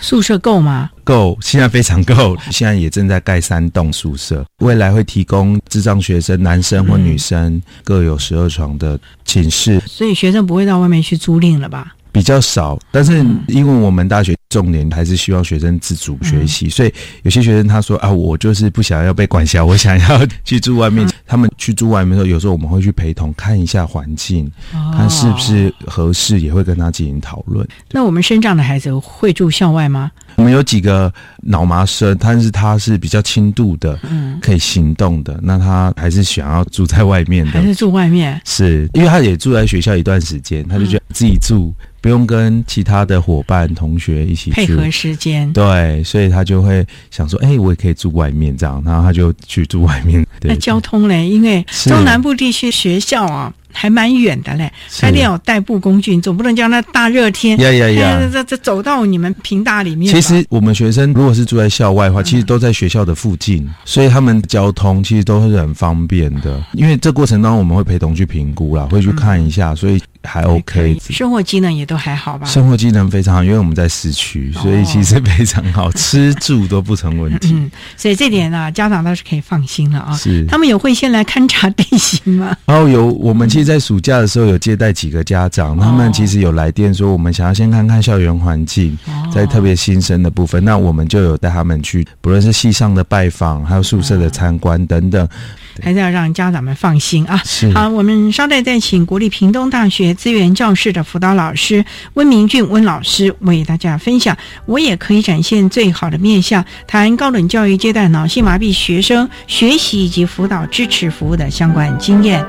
[0.00, 0.90] 宿舍够吗？
[1.04, 2.36] 够，现在非常够。
[2.50, 9.80] 现在也正在盖三栋宿舍，未来会提供智障学生男生或女生各有十二床的寝室。
[9.86, 11.94] 所以学生不会到外面去租赁了吧？
[12.12, 21.08] 比较少，但是因为我们大学重点还是希望学生自主学习，所以有些学生他说啊，我就是不想要被管辖，我想要去住外面。
[21.26, 24.50] 他们去住外面的时候，有时候我们会去陪同看一下环境，
[24.92, 27.66] 看是不是合适，也会跟他进行讨论。
[27.90, 30.12] 那我们生长的孩子会住校外吗？
[30.42, 38.40] 我们有几个脑麻生，但是他是比较轻度的，嗯，可以行动的，那他还是想要住在外面的，还是住外面？
[38.44, 41.72] 是因为他也住在学校一段时间，他就觉得自己住。
[42.00, 50.26] 不用跟其他的伙伴、同学一起配合时间，对，所以他就会想说：“哎，我也可以住外面这样。”然后他就去住外面。
[50.40, 51.28] 那交通嘞？
[51.28, 53.54] 因为中南部地区学校啊。
[53.72, 60.12] 还蛮远的嘞，他一定要代步工具，总不能叫那大热天，呀呀呀，这这走到你们平大里面。
[60.12, 66.62] 其实我们学生如果是住在校外的话，其实都在学校的附近，所以他们交通其实都是很方便的。
[66.74, 70.98] 因为这过程当中我们会陪同去评估啦，会去看一下，所以还 OK。
[71.10, 72.46] 生活机能也都还好吧？
[72.46, 77.54] 生活机能非常好，因为我们在市区，所以其实非常好吃住都不成问题。
[77.54, 80.14] 嗯，所以这点呢，家长倒是可以放心了啊。
[80.14, 82.54] 是，他们有会先来勘察地形吗？
[82.66, 83.62] 然后有我们其实。
[83.72, 88.98] 在暑假的时候，有接待几个家长，他们其实有来电说，我们想要先看看校园环境，
[89.32, 95.26] 在特别新生的部分，那我们就有带他们去，不论是系上的拜访，还有宿舍的参观等等。
[95.80, 97.40] 还是要让家长们放心啊。
[97.72, 104.36] 好，我们稍待再请国立屏东大学资源教室的辅导老师温明俊温老师为大家分享。
[104.66, 112.44] 我也可以展现最好的面向，谈高等教育阶段脑性麻痹学生学习以及辅导支持服务的相关经验。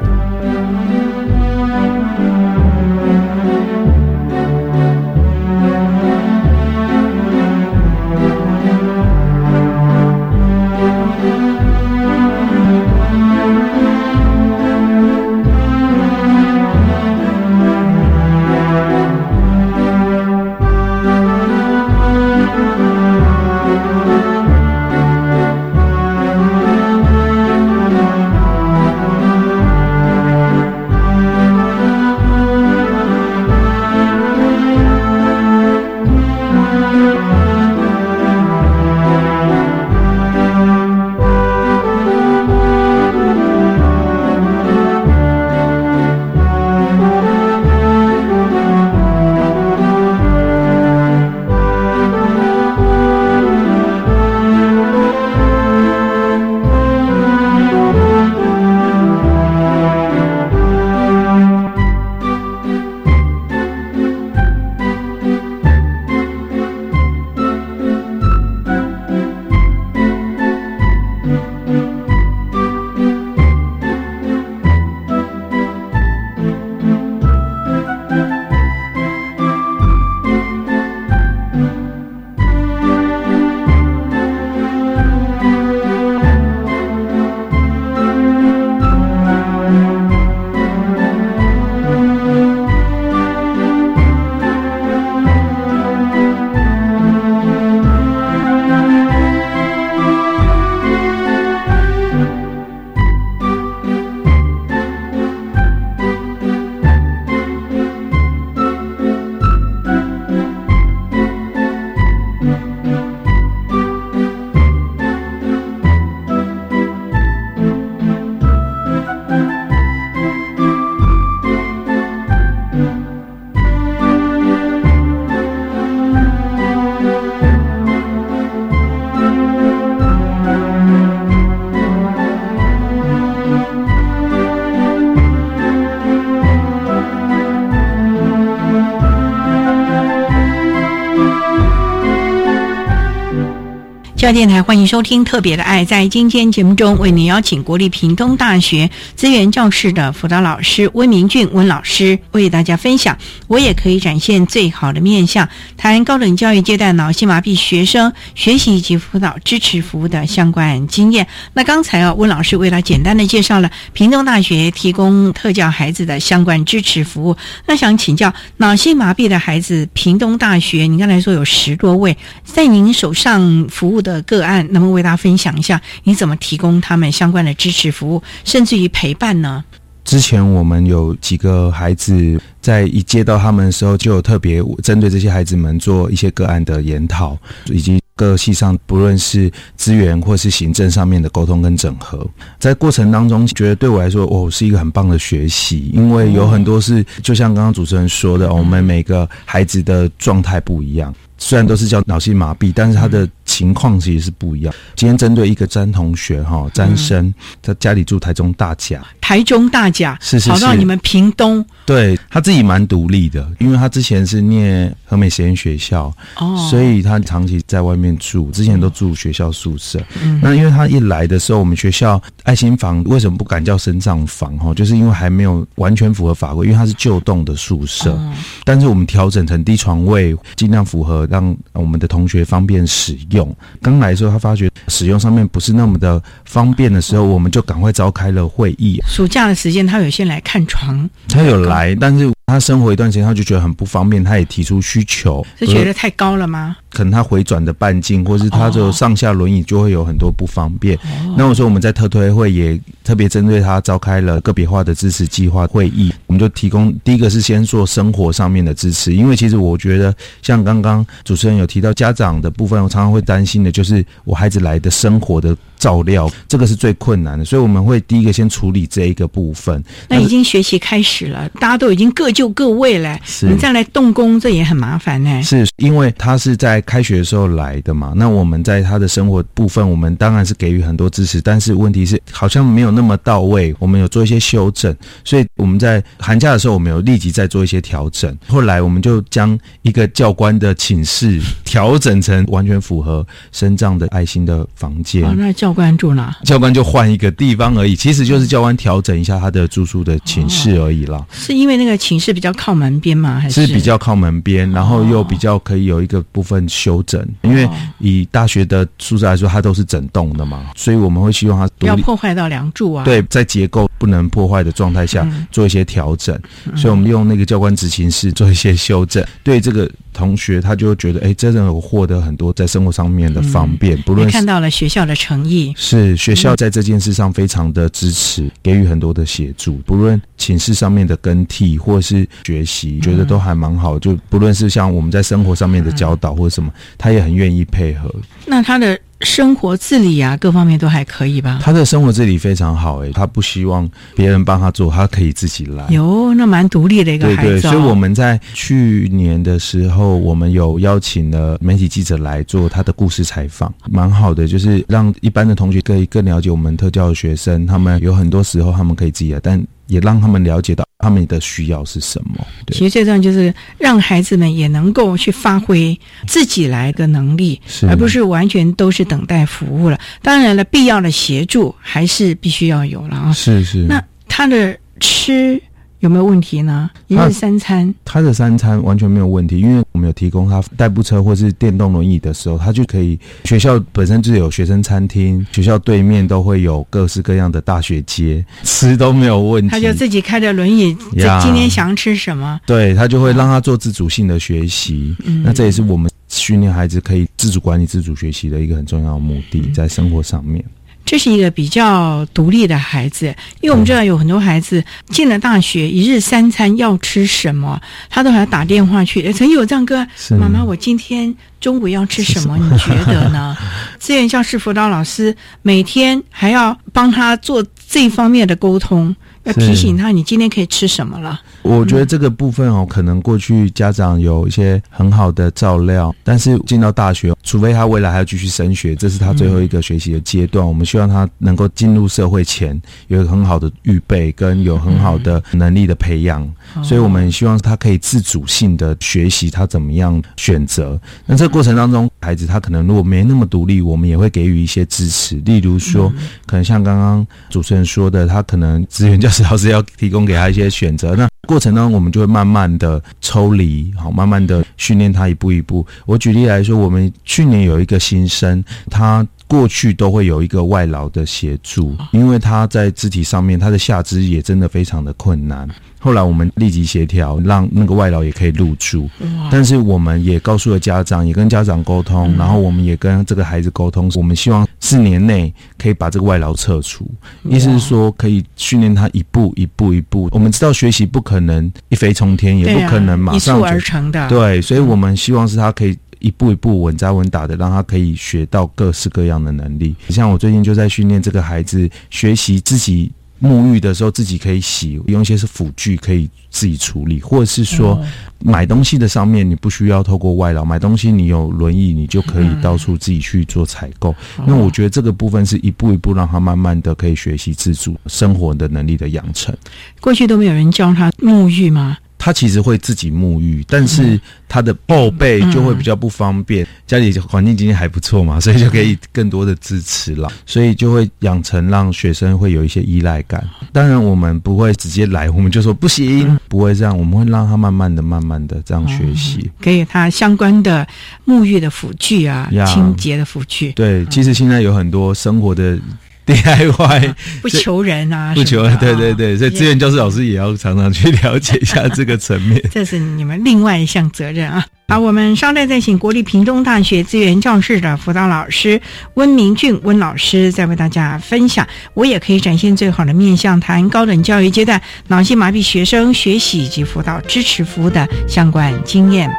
[144.33, 145.85] 电台欢迎收听《特别的爱》。
[145.87, 153.15] 在今天节目中，为您邀请国立屏东大学资源教室的辅导老师温明俊温老师，为大家分享
[153.47, 161.27] 我也可以展现最好的面向，谈高等教育阶段脑性麻痹学生学习以及辅导支持服务的相关经验。
[161.53, 167.37] 那刚才啊，温老师为他简单的介绍了屏东大学提供特教孩子的相关支持服务。
[167.67, 179.63] 那想请教脑性麻痹的孩子，屏东大学，您刚才说有十多位，在您手上服务的个案，能不能为大家分享一下，你怎么提供他们相关的支持服务，甚至于陪伴呢？
[180.03, 192.27] 之前我们有几个孩子，在一接到他们的时候，就有特别针对这些孩子们做一些个案的研讨，以及各系上不论是资源或是行政上面的沟通跟整合。
[192.59, 201.15] 在过程当中，觉得对我来说，哦，是一个很棒的学习，因为有很多是就像刚刚主持人说的，我们每个孩子的状态不一样。
[201.37, 204.73] 虽然都是叫脑性麻痹，但是他的情况其实是不一样。
[204.95, 207.31] 今天针对一个詹同学哈，詹生，
[207.61, 220.01] 他家里住台中大甲，台中大甲是是跑到你们屏东，对他自己蛮独立的，因为他之前是念和美实验学校，哦，所以他长期在外面住，之前都住学校宿舍。
[220.23, 224.73] 嗯那因为他一来的时候，我们学校爱心房为什么不敢叫生长房哈？
[224.73, 228.13] 就是因为还没有完全符合法规，因为它是旧栋的宿舍。
[228.13, 228.33] 哦
[228.65, 233.42] 但是我们调整成低床位，尽量符合让我们的同学方便使用。
[233.81, 238.99] 刚来的时候，他发觉使用上面不是那么的方便的时候，我们就赶快召开了会议。
[239.07, 246.75] 暑假的时间，他有先来看床，他有来，但是他生活一段时间，他就觉得很不方便，他也提出需求，是觉得太高了吗？
[246.91, 250.99] 可能他回转的半径，或是他就上下轮椅就会有很多不方便。
[251.35, 260.13] 那我说我们在特推会也特别针对他召开了个别化的支持计划会议，我们就提供第一个是先做生活上面的支持，因为其实我觉得
[260.43, 269.83] 像刚刚主持人有提到家长的部分，我常常会担心的就是我孩子来的生活的照料，这个是最困难的，所以我们会第一个先处理这一个部分。
[270.07, 275.43] 那已经学习开始了，大家都已经各就各位了，是你再来动工，这也很麻烦呢。
[275.43, 278.13] 是因为他是在开学的时候来的嘛？
[278.15, 283.75] 那我们在他的生活部分，我们当然是给予很多支持，但是问题是好像没有那么到位。
[283.77, 288.37] 我们有做一些修正，所以我们在寒假的时候，我们有立即在做一些调整。
[288.47, 295.25] 后来我们就将一个教官的寝室调整成完全符合生长的爱心的房间。
[295.25, 296.35] 哦，那教官住哪？
[296.43, 301.25] 教官就换一个地方而已，其实就是教官调整一下他的住宿的寝室而已啦。
[301.31, 303.39] 是因为那个寝室比较靠门边吗？
[303.39, 307.67] 还是是比较靠门边，然后又比较可以有一个部分修整，因为
[307.99, 313.03] 以大学的宿舍来说，它都是整栋的嘛，所以我们会希望它不要破坏到梁柱啊。
[313.03, 316.39] 对，在结构不能破坏的状态下做一些调整，
[316.75, 319.89] 所以我们用那个教官执勤室做一些修正，对这个。
[320.23, 333.99] 同学他就觉得，哎，真的有获得很多在生活上面的方便，不论看到了学校的诚意，是学校在这件事上非常的支持，给予很多的协助，不论寝室上面的更替或是学习，觉得都还蛮好。
[333.99, 338.09] 就不论是像我们在生活上面的教导或者什么，他也很愿意配合。
[338.45, 338.97] 那他的。
[339.23, 341.59] 生活自理啊，各方面都还可以吧？
[341.61, 345.87] 他的生活自理非常好，诶，他不希望别人帮他做，他可以自己来。
[345.89, 347.49] 哟，那蛮独立的一个孩子。
[347.49, 357.65] 对对，所以我们在去年的时候，我们有邀请了媒体记者来做他的故事采访，蛮好的，就是让一般的同学可以更了解我们特教的学生。
[357.65, 359.63] 他们有很多时候他们可以自己来，但。
[359.87, 362.47] 也让他们了解到他们的需要是什么。
[362.71, 369.99] 其实最重要就是让孩子们也能够去发挥自己来的能力，而不是完全都是等待服务了。
[370.21, 373.33] 当然了，必要的协助还是必须要有了啊。
[373.33, 373.79] 是是。
[373.79, 375.61] 那他的吃。
[376.03, 376.89] 有没有问题呢？
[377.07, 383.17] 一日三餐，他的三餐完全没有问题，因为我们有提供他代步车或是电动轮椅的时候，他就可以。
[383.45, 389.69] 学校本身就有学生餐厅，学校对面都会有各式各样的大学街，吃都没有问题。
[389.69, 390.93] 他就自己开着轮椅，
[391.41, 392.59] 今天想吃什么？
[392.65, 395.15] 对他就会让他做自主性的学习。
[395.41, 400.61] 那这也是我们训练孩子可以自主管理、自主学习的一个很重要的目的，在生活上面。
[401.05, 403.27] 这是一个比较独立的孩子，
[403.61, 407.79] 因为我们知道有很多孩子进了大学，一日三餐要吃什么，
[408.09, 409.21] 他都还要打电话去。
[409.33, 410.07] 曾经有这样哥，
[410.39, 412.57] 妈妈，我今天中午要吃什么？
[412.57, 413.55] 你觉得呢？
[413.99, 419.15] 资源教师辅导老师每天还要帮他做这方面的沟通。
[419.43, 421.39] 要提醒他，你今天可以吃什么了？
[421.61, 430.65] 我觉得这个部分哦，可能过去家长有一些很好的照料，但是进到大学，除非他未来还要继续升学，这是他最后一个学习的阶段。
[430.65, 436.49] 我们希望他能够进入社会前有一个很好的预备，跟有很好的能力的培养。
[436.83, 440.99] 所以我们希望他可以自主性的学习，他怎么样选择。
[441.25, 446.11] 那这个过程当中，孩子他可能如果没那么独立，我们也会给予一些支持，例如说，
[446.45, 449.43] 可能像刚刚主持人说的，他可能资源是。
[449.43, 455.85] 老师要提供给他一些选择，那过程当中我们就会慢慢的抽离，好，慢慢的训练他一步一步。
[456.05, 465.67] 我举例来说，我们去年有一个新生，他过去都会有一个外劳的协助，因为他在肢体上面，他的下肢也真的非常的困难。
[465.99, 469.09] 后来我们立即协调，让那个外劳也可以入住。
[469.49, 477.09] 但是我们也告诉了家长，也跟家长沟通，然后我们也跟这个孩子沟通，我们希望四年内可以把这个外劳撤除。
[477.45, 480.27] 意思是说，可以训练他一步一步一步。
[480.33, 484.27] 我们知道学习不可能一飞冲天，也不可能马上而成的。
[484.27, 489.95] 对，所以我们希望是他可以一步一步稳扎稳打的，让他可以学到各式各样的能力。
[490.09, 493.11] 像我最近就在训练这个孩子学习自己。
[493.41, 498.01] 沐浴的时候自己可以洗，用一些是辅具可以自己处理，或者是说
[498.39, 504.15] 买东西的上面你不需要透过外劳买东西，你有轮椅你就可以到处自己去做采购。
[504.47, 509.53] 因为我觉得这个部分是一步一步让他慢慢的可以学习自主生活的能力的养成。
[509.99, 511.97] 过去都没有人教他沐浴吗？
[512.23, 514.17] 他其实会自己沐浴，但是
[514.47, 516.65] 他的后背就会比较不方便。
[516.87, 523.45] 家里环境今天还不错嘛，所以就可以更多的支持了，所以就会养成让学生会有一些依赖感。
[523.73, 530.87] 当然，我们不会直接来，我们就说不行，不会这样，我们会让他慢慢的、慢慢的这样学习，给他相关的
[531.25, 533.73] 沐浴的辅具啊，清洁的辅具。
[533.73, 535.77] 对，其实现在有很多生活的。
[536.27, 544.65] DIY 不求人啊，不求人，对对对，所以志愿教师老师也要常常去了解一下这个层面， 这是你们另外一项责任啊。
[544.89, 548.79] 好，我们稍待再请国立屏东大学资源教室的辅导老师
[549.15, 551.67] 温明俊温老师，再为大家分享。
[551.93, 559.29] 我也可以展现最好的面向，谈高等教育阶段脑性麻痹学生学习以及辅导支持服务的相关经验。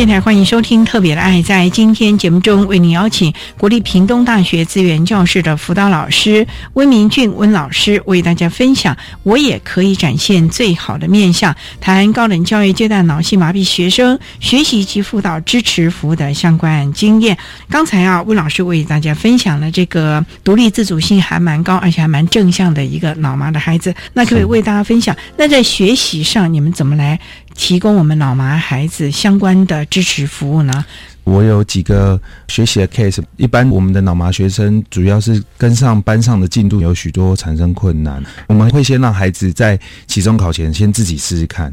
[0.00, 1.40] 电台欢迎收听《特别的爱》。
[1.42, 17.36] 在今天节目中，为您邀请国立屏东大学资源教室的辅导老师温明俊温老师，为大家分享“我也可以展现最好的面相”，谈高等教育阶段脑性麻痹学生学习及辅导支持服务的相关经验。
[17.68, 23.94] 刚才啊，温老师为大家分享了这个独立自主性还蛮高，而且还蛮正向的一个脑麻的孩子。
[24.14, 27.20] 那可以为大家分享，那在学习上你们怎么来？
[27.54, 30.84] 提供我们脑麻孩子相关的支持服务呢？
[31.24, 41.72] 我有几个学习的 case，一般我们的脑麻学生主要是跟上班上的进度有许多产生困难，我们会先让孩子在期中考前先自己试试看，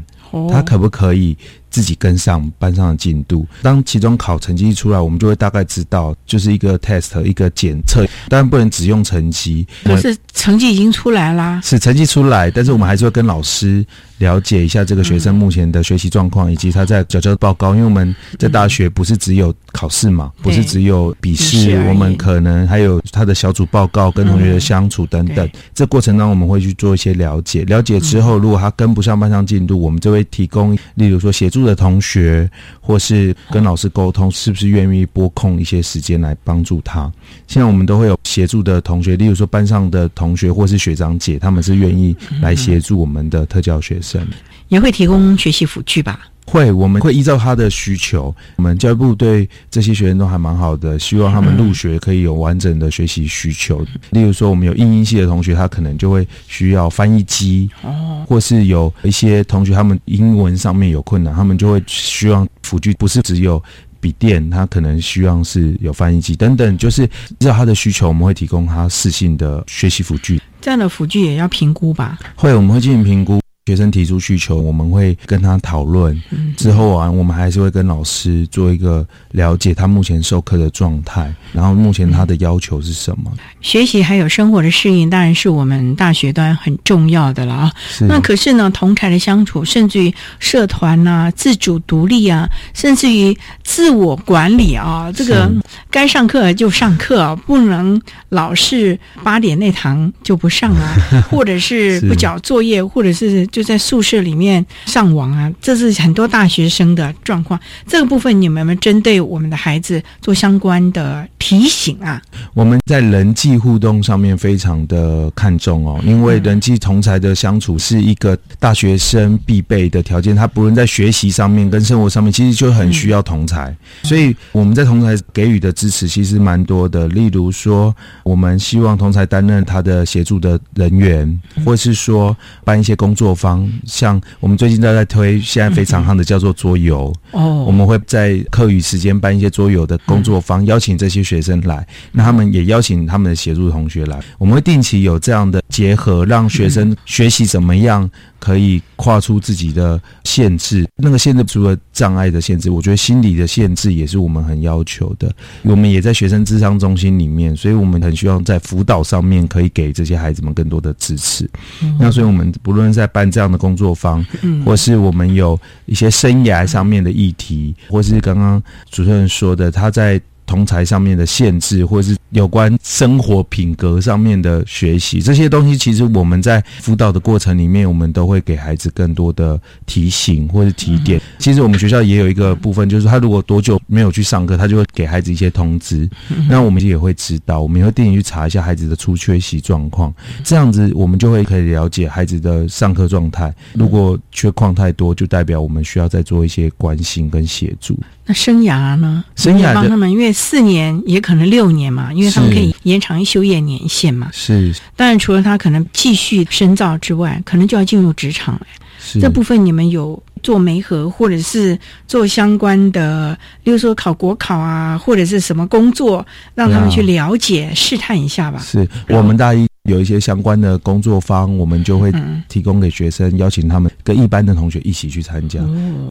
[0.52, 1.36] 他可不可以。
[1.70, 3.46] 自己跟上班上的进度。
[3.62, 9.66] 当期中考成绩一出来，我们就会大概知道，就是一个 test 一个检测，当然不能只用成绩。
[9.84, 11.60] 可是成绩已经出来啦。
[11.62, 13.84] 是成绩出来，但是我们还是会跟老师
[14.18, 17.74] 了解一下这个学生目前的学习状况，以及他在交交报告。
[17.74, 25.48] 因为我们在大学不是只有考试嘛，不是只有笔试，我们可能还有他的小组报告、跟同学的相处等等。
[25.74, 27.64] 这过程当中，我们会去做一些了解。
[27.64, 31.57] 了解之后，如果他跟不上班上进度，我们就会提供，例如说协助。
[31.58, 32.48] 助的同学，
[32.80, 37.10] 或是跟老师沟通，是不是愿意拨空一些时间来帮助他？
[37.46, 44.24] 现在我们都会有协助的同学，例如说班上的同学或是学长姐，他们是愿意来协助我们的特教学生，
[44.68, 46.28] 也会提供学习辅具吧。
[46.50, 48.34] 会，我们会依照他的需求。
[48.56, 53.84] 我们教育部对这些学生都还蛮好的，希望他们入学可以有完整的学习需求。
[54.10, 63.62] 例如说，我们有英音系的同学，他可能就会需要翻译机，哦，或是有一些同学他们英文上面有困难，他们就会希望辅具不是只有
[64.00, 70.40] 笔电，他可能希望是有翻译机等等，就是依照他的需求，我们会提供他适性的学习辅具。
[70.62, 72.18] 这样的辅具也要评估吧？
[72.34, 73.38] 会，我们会进行评估。
[73.68, 76.18] 学生提出需求，我们会跟他讨论。
[76.56, 83.30] 之后啊，我们还是会跟老师做一个了解他目前授课的状态，然后目前他的要求是什么。
[83.60, 87.72] 学习还有生活的适应，当然是我们大学端很重要的了啊。
[88.08, 95.52] 那可是呢，同台的相处，甚至于社团呐、自主独立啊，甚至于自我管理啊，这个
[95.90, 98.00] 该上课就上课，不能
[98.30, 100.96] 老是八点那堂就不上啊，
[101.28, 103.46] 或者是不交作业，或者是。
[103.58, 107.58] 就在宿舍里面上网啊，这是很多大学生的状况。
[107.88, 112.22] 这个部分你们有没有针对我们的孩子做相关的提醒啊？
[112.54, 120.36] 我们在人际互动上面非常的看重哦，因为人际同才的相处是一个大学生必备的条件。
[120.36, 123.76] 他不论在学习上面跟生活上面，其实就很需要同才。
[124.04, 127.08] 所以我们在同才给予的支持其实蛮多的。
[127.08, 127.92] 例如说，
[128.22, 133.47] 我们希望同才担任他的协助的人员，或是说办一些工作坊。
[133.86, 137.62] 像我们最近都在推，现在非常夯的叫做桌游哦。
[137.64, 144.18] 我们会在课余时间办一些桌游的工作坊，邀请这些学生来，那他们也邀请他们的协助同学来。
[144.38, 148.10] 我们会定期有这样的结合，让学生学习怎么样。
[148.40, 155.34] 可以跨出自己的限制，那个限制除了障碍的限制，我觉得心理的限制也是我们很要求的。
[155.64, 161.50] 我们也在学生智商中心里面，所以我们很希望在辅导上面可以给这些孩子们更多的支持。
[161.98, 164.24] 那所以我们不论在办这样的工作坊，
[164.64, 170.20] 或是我们有一些生涯上面的议题，或是刚刚主持人说的，他在。
[170.48, 181.20] 同才上面的限制，或者是有关生活品格上面的学习，这些东西其实我们在辅导的过程里面，我们都会给孩子更多的提醒或者提点。
[181.38, 186.08] 其实我们学校也有一个部分，就是他如果多久没有去上课，他就会给孩子一些通知。
[186.48, 193.54] 那我们也会知道，我们也会定期去查一下孩子的出缺席状况，这样子我们就会可以了解孩子的上课状态。
[193.74, 197.98] 如果缺况太多，就代表我们需要再做一些关心跟协助。
[198.28, 199.24] 那生涯呢？
[199.36, 204.28] 生涯帮他们，因为四年也可能六年嘛，因为他们可以延长休业年限嘛。
[204.34, 204.70] 是。
[204.94, 208.66] 当然，除了他可能继续深造之外，可能就要进入职场了。
[209.00, 209.18] 是。
[209.18, 218.60] 这部分你们有做媒合，或者是做相关的，比如说考国考啊，或者是什么工作，让他们去了解、试探一下吧。
[218.60, 219.67] 是我们大一。
[219.88, 222.12] 有一些相关的工作方，我们就会
[222.48, 225.60] 提供给学生，邀请他们跟一般的同学一起去参加。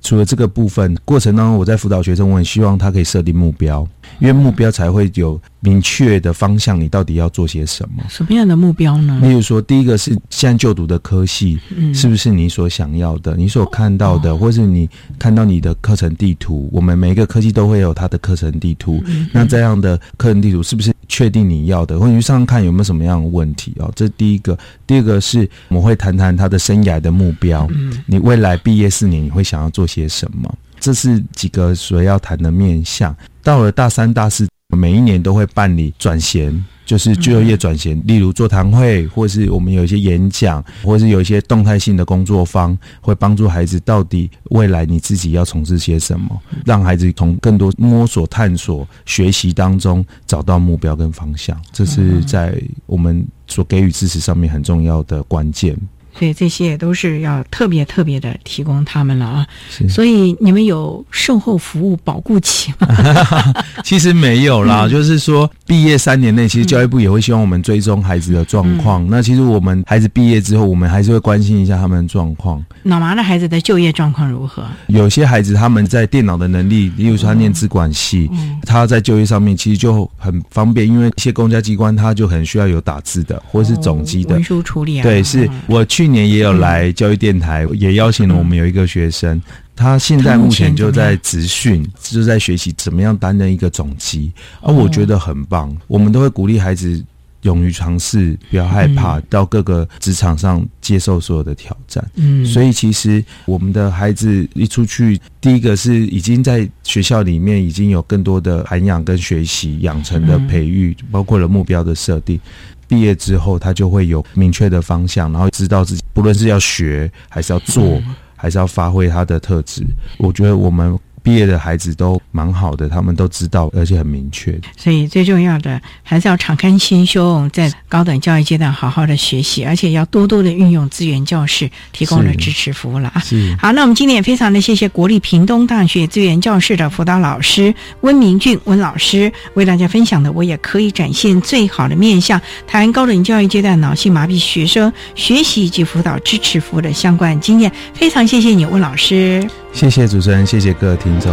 [0.01, 3.87] 除了这个部分，过程当中我在辅导学生，我很希望他可以设定目标，
[4.19, 8.03] 因为目标才会有明确的方向，你到底要做些什么？
[8.09, 9.19] 什么样的目标呢？
[9.21, 11.59] 例如说，第一个是现在就读的科系，
[11.93, 13.35] 是不是你所想要的？
[13.37, 16.69] 你所看到的，或是你看到你的课程地图？
[16.71, 19.03] 我们每一个科技都会有它的课程地图。
[19.31, 21.99] 那这样的课程地图是不是确定你要的？
[21.99, 23.91] 或者去上看有没有什么样的问题哦？
[23.95, 24.57] 这第一个。
[24.85, 27.67] 第二个是我们会谈谈他的生涯的目标。
[27.71, 30.53] 嗯，你未来毕业四年你会想要做些什么？
[30.79, 33.15] 这是几个所要谈的面向。
[33.41, 34.47] 到了大三、大四，
[34.77, 36.65] 每一年都会办理转衔。
[36.87, 55.77] 就是就业转型，例如座谈会，或是我们有一些演讲，或是有一些动态性的工作坊，会帮助孩子到底未来你自己要从事些什么，让孩子从更多摸索、探索、学习当中找到目标跟方向，这是在我们所给予支持上面很重要的关键。
[56.17, 59.47] 所以这些也都是要特别特别的提供他们了啊！
[59.87, 62.87] 所以你们有售后服务保护期吗？
[63.85, 69.05] 其实没有啦，就是说毕业三年内，其实教育部也会希望我们追踪孩子的状况。
[69.07, 72.65] 那其实我们孩子毕业之后，我们还是会关心一下他们的状况。
[72.81, 74.63] 脑麻的孩子的就业状况如何？
[74.87, 78.27] 有些孩子他们在电脑的能力，例如说他念资管系，
[78.63, 85.03] 他在就业上面其实就很方便，因为一些公家机关他就很需要有打字的或者是总机的文书处理啊。
[85.03, 86.06] 对，是我去。
[86.07, 89.41] 去年也有来教育电台，也邀请了我们有一个学生，
[89.75, 94.31] 他现在目前就在职训，就在学习怎么样担任一个总机，
[94.61, 95.75] 而我觉得很棒。
[95.85, 97.03] 我们都会鼓励孩子
[97.41, 102.01] 勇于尝试，不要害怕到各个职场上接受所有的挑战。
[102.15, 112.39] 嗯，所以其实我们的孩子一出去，第一个是已经在学校里面已经有更多的涵养跟学习养成的培育，包括了目标的设定。
[112.87, 118.01] 毕业之后，他就会有明确的方向，然后知道自己不论是要学还是要做，
[118.35, 119.83] 还是要发挥他的特质。
[120.17, 120.97] 我觉得我们。
[121.27, 124.57] 毕业的孩子都蛮好的，他们都知道，而且很明确。
[124.77, 133.21] 所以最重要的还是要敞开心胸，在高等教育阶段好好的学习，而且要多多的运用资源教室提供的支持服务了啊！
[133.59, 147.69] 好，那我们今天也非常的谢谢国立屏东大学资源教室的辅导老师温明俊温老师为大家分享的，我也可以展现最好的面向，谈高等教育阶段脑性麻痹学生学习以及辅导支持服务的相关经验。
[147.93, 149.45] 非常谢谢你，温老师。
[149.77, 151.31] 谢谢主持人，谢谢各位听众。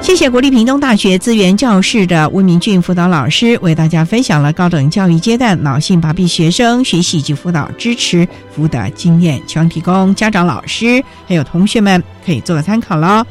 [0.00, 13.22] 谢谢国立屏东大学资源教室的温明俊辅导老师为大家分享了高等教育阶段脑性麻痹学生学习及辅导支持辅导经验，希望提供家长、老师还有同学们可以做个参考喽。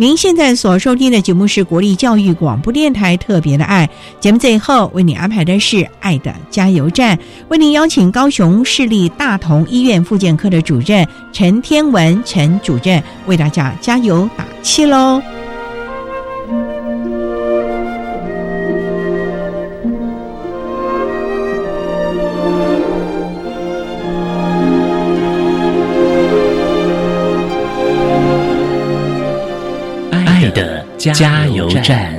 [0.00, 3.90] 您现在所收听的节目是国立教育广播电台特别的爱
[4.20, 7.18] 节目，最后为您安排的是爱的加油站，
[7.48, 15.20] 为您邀请高雄市立大同医院复健科的主任陈天文陈主任为大家加油打气喽。
[30.50, 32.14] 的加油站。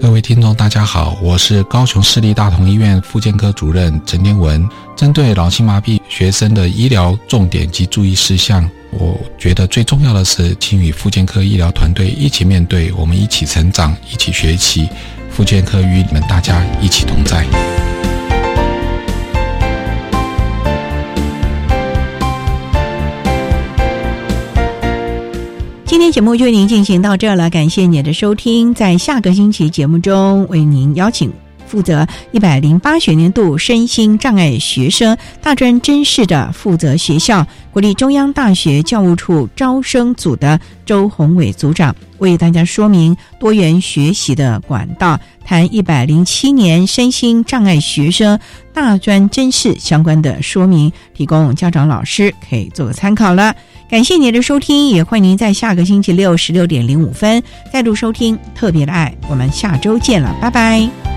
[0.00, 4.66] 各位听众，大家好，我是高雄市立大同医院复健科主任陈天文。
[4.96, 14.88] 针对脑性麻痹学生的医疗重点及注意事项，我觉得最重要的是，请与复健科医疗团队一起面对，我们一起成长，一起学习。
[15.30, 17.44] 复健科与你们大家一起同在。
[25.86, 28.74] 今天节目就为您进行到这了，感谢您的收听。
[28.74, 31.32] 在下个星期节目中，为您邀请
[31.64, 48.36] 负责一百零八学年度身心障碍学生大专真试的负责学校国立中央大学教务处招生组的周宏伟组长，为大家说明多元学习的管道，谈一百零七年身心障碍学生
[48.74, 53.54] 大专真试相关的说明，提供家长老师可以做个参考了。
[53.88, 57.40] 感谢您的收听，也欢迎您在下个星期六十六点零五分
[57.72, 61.15] 再度收听《特别的爱》，我们下周见了，拜拜。